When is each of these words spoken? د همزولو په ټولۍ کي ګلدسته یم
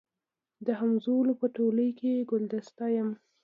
د 0.65 0.67
همزولو 0.79 1.33
په 1.41 1.47
ټولۍ 1.55 1.89
کي 1.99 2.11
ګلدسته 2.31 2.85
یم 2.95 3.09